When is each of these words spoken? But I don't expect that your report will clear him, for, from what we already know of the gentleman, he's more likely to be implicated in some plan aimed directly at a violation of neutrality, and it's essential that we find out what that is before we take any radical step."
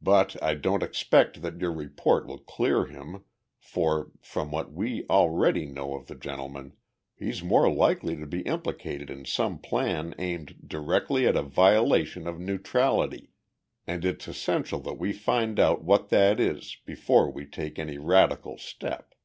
But 0.00 0.40
I 0.40 0.54
don't 0.54 0.84
expect 0.84 1.42
that 1.42 1.60
your 1.60 1.72
report 1.72 2.24
will 2.28 2.38
clear 2.38 2.86
him, 2.86 3.24
for, 3.58 4.12
from 4.22 4.52
what 4.52 4.70
we 4.72 5.04
already 5.10 5.66
know 5.66 5.96
of 5.96 6.06
the 6.06 6.14
gentleman, 6.14 6.76
he's 7.16 7.42
more 7.42 7.68
likely 7.68 8.14
to 8.14 8.26
be 8.28 8.42
implicated 8.42 9.10
in 9.10 9.24
some 9.24 9.58
plan 9.58 10.14
aimed 10.20 10.68
directly 10.68 11.26
at 11.26 11.34
a 11.34 11.42
violation 11.42 12.28
of 12.28 12.38
neutrality, 12.38 13.32
and 13.88 14.04
it's 14.04 14.28
essential 14.28 14.78
that 14.82 15.00
we 15.00 15.12
find 15.12 15.58
out 15.58 15.82
what 15.82 16.10
that 16.10 16.38
is 16.38 16.76
before 16.86 17.28
we 17.28 17.44
take 17.44 17.76
any 17.76 17.98
radical 17.98 18.58
step." 18.58 19.16